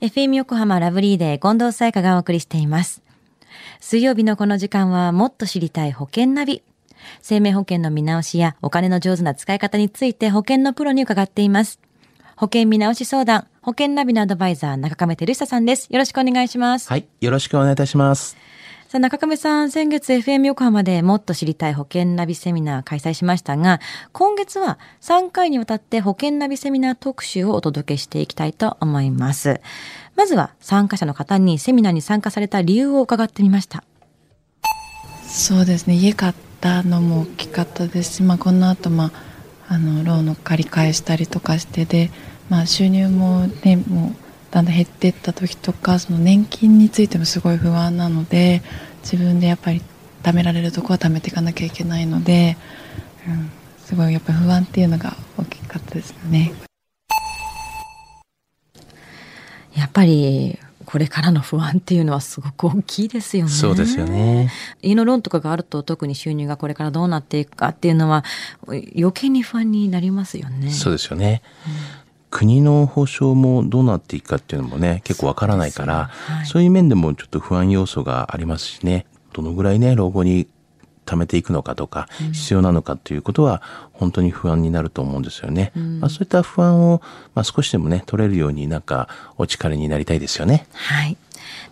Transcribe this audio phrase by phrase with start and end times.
[0.00, 3.02] FM 横浜ラブリーデー近藤彩香がお送りしています。
[3.80, 6.62] 水曜日のこの時間はもっと知りたい保険ナビ。
[7.20, 11.80] 生命保険の見直しやお金の上手な使い方について保険のプロに伺っています。
[12.34, 15.86] 保険見直し相談、保険ナビのアドバイザー中亀照久さんです。
[15.90, 16.88] よろしくお願いします。
[16.88, 17.06] はい。
[17.20, 18.38] よろしくお願いいたします。
[18.90, 23.78] さあ、中亀さん、先月 FM 横浜でもっと知りたい保険ナビセミナー開催しましたが、
[24.10, 29.60] 今月は3回にわたって保険ナビセミナー特集をお届けしていきたいと思います。
[30.16, 33.84] まずは参加者の方にセミナーに参加された理由を伺ってみました。
[35.22, 39.12] そうですね家買ったのも大きかったですし、まあ、この後、まあ
[39.68, 42.10] あのローンの借り返したりとかしてで、
[42.48, 48.62] まあ、収入も,、ね、もうだんだん減っていった時とかその年金についてもすごい不安なので
[49.02, 49.82] 自分でやっぱり
[50.22, 52.56] 貯められるとこは貯めていかなきゃいけないので、
[53.26, 56.52] うん、すごいやっぱり不安っていうのが大きかったですね。
[59.76, 63.50] やっぱり、これからの不安っていうのはすごく大きいですよね。
[63.50, 64.50] そうですよね。
[64.82, 68.24] 家のローンとかがあると特に収入がこれからどうなっていくかっていうのは
[68.66, 70.72] 余計に不安になりますよね。
[70.72, 71.42] そうですよね。
[72.30, 76.10] 国の保障もどうなっていくかっていうのもね、結構わからないから、
[76.44, 80.46] そう,、はい、いう面でもちょっと不安要素がありますしね、どのぐらいね、老後に
[81.06, 85.72] 貯めていくのかとか、必要なのかっていうことは本当に不安になると思うんですよね。
[85.76, 87.02] うん、まあ、そういった不安を、
[87.34, 90.66] まあ、少しでもね、取れるようになんかお力になりたいですよね。
[90.72, 91.16] はい。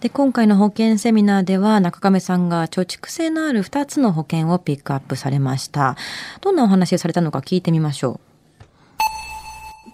[0.01, 5.97] で今回の保険セミナーでは中亀さんが貯蓄性のある2つの保険をピックアップされました。
[6.41, 8.28] どんなお話をされたのか聞いてみましょう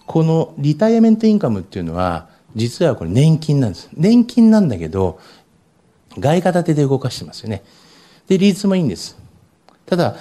[0.06, 3.88] このリタイアメントインカムっていうのは実はこれ年金なんです。
[3.94, 5.18] 年金なんだけど
[6.18, 7.62] 外貨建てで動かしてますよね。
[8.28, 9.16] で利率もいいんです。
[9.86, 10.16] ただ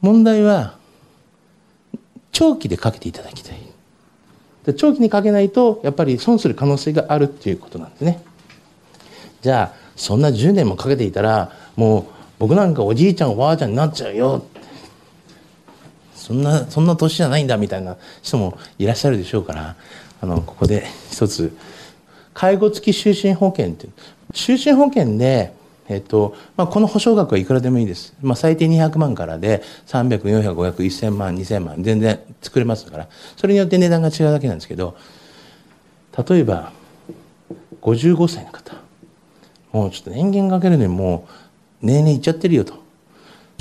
[0.00, 0.76] 問題は
[2.30, 3.58] 長期でかけていただきたい。
[4.64, 8.22] で長期にかけないとやっぱり損する可能性があるっていうことなんですね。
[9.40, 12.04] じゃあそんな10年もかけていたらもう
[12.38, 14.44] 僕なんかおじいちゃんおばあちゃんになっちゃうよ
[16.22, 19.76] そんなそんな年じゃないんだみたいな人もいらっしゃるでしょうから
[20.20, 21.56] あのここで一つ
[22.32, 23.92] 介護付き就寝保険っていう
[24.32, 25.52] 就寝保険で
[25.88, 34.96] えっとまあ、この保証額はいくらでもいいです、まあ、最低200万からで3004005001,000万2000万全然作れますからそれによって値段が違うだけなんですけど
[36.26, 36.72] 例えば
[37.82, 38.76] 55歳の方
[39.72, 41.26] もうちょっと年金かけるのにも
[41.82, 42.82] う年々いっちゃってるよと。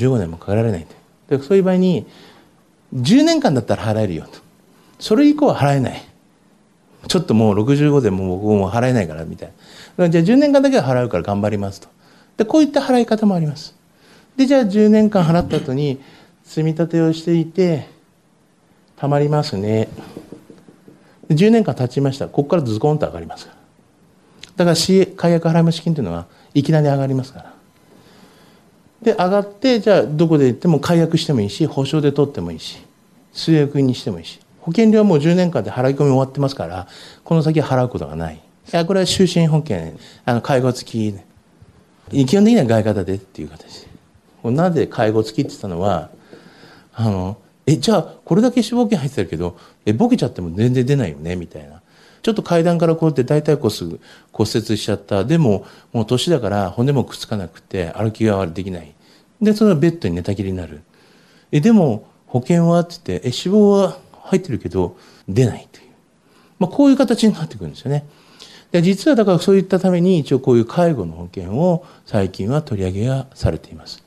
[0.02, 0.88] 15年もかけられない
[1.30, 2.06] でそういう場合に
[2.94, 4.40] 10年間だったら払えるよと。
[5.00, 6.02] それ以降は払えない。
[7.08, 9.52] ちょっともう65でもう僕も払えないからみたい
[9.98, 10.10] な。
[10.10, 11.88] じゃあ10年間だけは払うから頑張りますと。
[12.38, 13.76] でこういった払い方もあります。
[14.38, 16.02] でじゃあ10年間払った後に
[16.44, 17.88] 積み立てをしていて
[18.96, 19.88] たまりますね。
[21.30, 22.28] 10年間経ちました。
[22.28, 23.58] ここからズコンと上がりますから。
[24.66, 27.54] だから解約払い増金というのはいきなり上がりますから。
[29.02, 32.78] で、上がって、じゃあどこで行っても解約してもいいし、保証で取ってもいいし、
[33.34, 36.88] 据え置きにしてもいいし、保険料はもう10年間で払い込み終わってますから、
[37.24, 38.36] この先払うことがない。
[38.36, 38.40] い
[38.72, 39.94] や、これは就寝保険、
[40.26, 41.14] あの、介護付き、
[42.12, 43.88] 基本的には外貨建てっていう形。
[44.44, 46.10] なぜ介護付きって言ったのは、
[46.94, 51.82] あの、え、じゃあこれだけ死亡保険入ってるけど、え、ボケちゃっても全然出ないよね、みたいな。
[52.22, 53.74] ちょっと階段からこうやって大腿骨
[54.32, 55.26] 骨折しちゃった。
[55.26, 58.94] でも、もう年だから骨もくっつかなくて歩きができない。
[59.42, 60.82] で、それはベッドに寝たきりになる。
[61.52, 62.80] え、でも、保険は？
[62.82, 65.86] って言って、え、死亡は入ってるけど、出ないという。
[66.60, 68.06] まあ、こういう形になってくるんですよね。
[68.72, 74.04] で、実はだからそういったために一応こういう介護の保険を最近は取り上げがされています。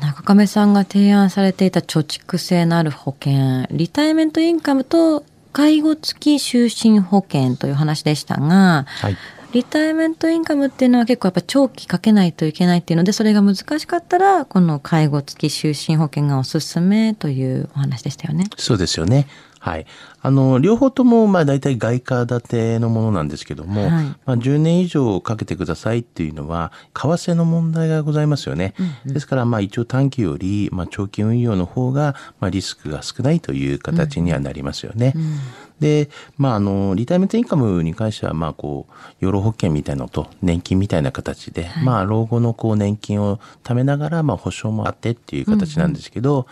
[0.00, 5.24] 中亀さんが提案されていた貯蓄性のある保険、リタイメントインカムと
[5.58, 9.16] 介護付き就寝保険という話でしたが、はい、
[9.50, 18.44] リタイメントインカムっていうのは結構やっぱ長期かけないといけないっていうので、それが難しかったら、この介護付き就寝保険がおすすめというお話でしたよね。
[18.56, 19.26] そうですよね。
[19.58, 19.86] はい。
[20.20, 28.74] あの、両方とも、まあ大体外貨建てのものなんですけども、はい、まあ10年以上かけてくださいっていうのは、為替の問題がございますよね。
[28.78, 35.12] うんうん、ですから、まあ一応短期より、まあ長期運用の方が、まあリスクが少ないという形にはなりますよね。
[35.14, 35.38] うんうん
[35.80, 46.44] で、まあ、あの、リタイメントインカムに関しては、まあ、こう、養老保険みたいのと年金みたいな形で、はい、まあ、老後のこう、年金を貯めながら、まあ、保証もあってっていう形なんですけど、うんうん、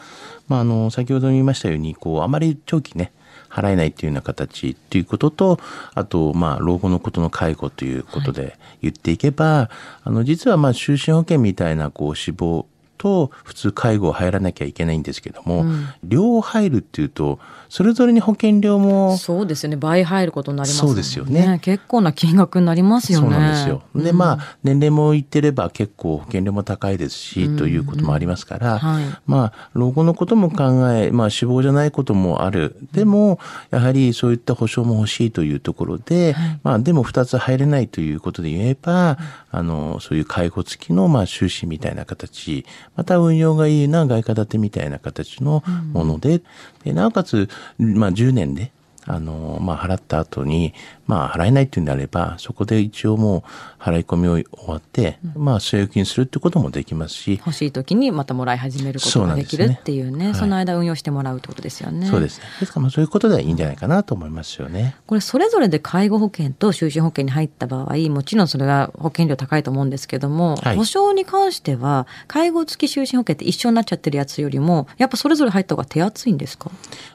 [0.48, 3.12] まあ、あの、先ほど言いましたように、こう、あまり長期ね、
[3.50, 5.60] 払えないっていうような形っていうことと、
[5.94, 9.68] あと、まあ、老後のことの介護ということで言っていけば、はい、
[10.04, 17.38] あの、実は、まあ、就寝保険みたいな、こう、死亡と普通介護入らなきゃいけないんですけども、うん、両入るっていうと
[17.68, 19.76] それぞれに保険料もそうですよね。
[19.76, 21.58] 倍入ることになります、ね、そうですよね。
[21.62, 23.26] 結構な金額になりますよね。
[23.26, 23.82] そうなんですよ。
[23.94, 32.76] で、うん、まあ年齢もいってれば結構保険料も高いですし、うん、ということもありますから、はい、まあ老後のことも考えまあ死亡じゃないこともある。
[32.92, 33.38] でも
[33.70, 39.18] やはりそういった保証も欲しいというところで、はい、まあでも2つ入れないということで言えば、
[39.50, 42.64] あのそういう介護付きのまあ収支みたいな形
[42.96, 45.62] また運用がいいな外貨建てみたいな形の
[45.92, 46.42] もので、
[46.84, 47.48] でなおかつ、
[47.78, 48.72] まあ、10年で
[49.06, 50.74] あの、まあ、払った後に、
[51.06, 53.44] まあ、払えないっていうんであれば、そこで一応も
[53.78, 57.40] う払い込みを終わって、うん、まあ、据え置きにするってこともできますし。
[57.46, 62.06] 欲しい時にまたもらい始めることができるっていうね、そ、ねはい、の間運用してもらうってことですよね。
[62.08, 62.46] そうですね。
[62.58, 64.96] ですから、まあ、そういうことではいいんじゃないかなと思いますよね。
[65.06, 76.70] これ、それぞれで介護保険と就寝保険に入った場合、もちろんそれは保険料高いと思うんですけども、はい、保証に関しては、介護付き就寝保険って一緒になっちゃってるやつよりも、やっぱそれぞれ入った方が手厚いんですか？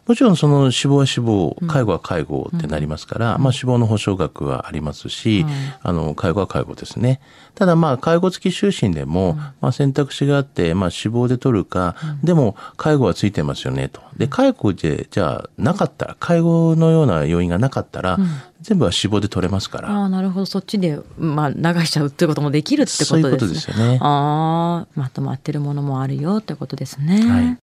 [0.08, 5.46] もちろん、その死亡は死亡、介護は介護ってなりますから、うん、まあ、死亡の保証額はありますし、
[5.82, 7.20] あの介護は介護ですね。
[7.56, 14.02] ただまあ介護付き就寝でも、まあ、選択肢があって、まあ、死亡で取るか、でも介護はついてますよねと。
[14.16, 18.20] で介護でじゃあなかったら介護のような要因がなかったら、
[18.62, 19.90] 全部は死亡で取れますから。
[19.90, 23.22] あなるほどそっちで、まあ、流しちゃうっていうこともできるってことですね。
[23.22, 24.00] そういうことですよね。
[24.02, 27.26] あまとまってるものもあるよってことですね。
[27.26, 27.58] はい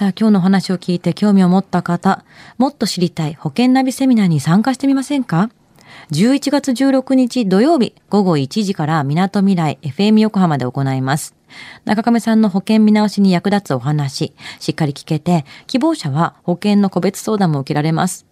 [0.00, 2.24] さあ今日の話を聞いて興味を持った方、
[2.56, 5.50] もっと知りたい保険ナビセミナーに参加してみませんか
[6.10, 11.34] ？11月16日土曜日午後1時から港未来 FM 横浜で行います。
[11.84, 18.24] 中亀さんの保険見直しに役立つお話、しっかり聞けて、希望者は保険の個別相談も受けられます。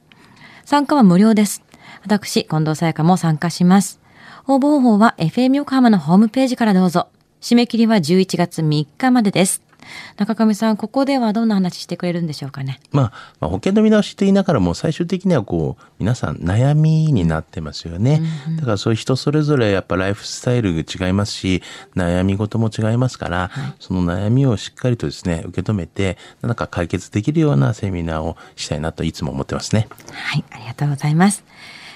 [0.64, 1.62] 参加は無料です。
[2.02, 4.00] 私、近藤沙耶香も参加します。
[4.46, 7.08] 応募方法は FM 横浜のホームページからどうぞ。
[7.42, 9.67] 締め切りは11月3日までです。
[10.16, 12.80] 中上さんここではどんな話してくれるんでしょうかね？
[12.90, 18.20] まあ、まあ、保険の見直しと言いながらも最終的にはこう皆さん悩みになってますよね。
[18.46, 21.62] うんうん、だからそういう人それぞれやっぱライフスタイルが違いますし
[21.96, 29.88] 悩み事も違いますから、はい、その悩みをしっかりとですね受け止めてなんか解決できるようなセミナーをしたいなといつも思ってますね。
[30.12, 31.44] はい、ありがとうございます。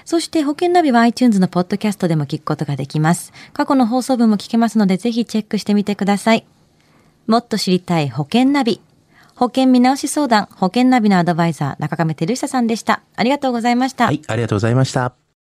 [0.05, 3.33] そして保険ナビは iTunes のポッドキャストでも聞くことができます。
[3.53, 6.45] 過去の放送分も聞けますのでぜひチェックしてみてください。
[7.33, 8.83] もっと知りたい保険ナビ。
[9.37, 13.01] 保険見直し相談、保険ナビのアドバイザー、中亀照久さんでした。
[13.17, 14.05] ありがとうございました。
[14.05, 15.22] はい、ありがとうございました。